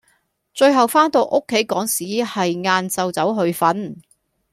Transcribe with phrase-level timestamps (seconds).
[0.55, 3.97] 最後返到屋企個時係晏晝走去瞓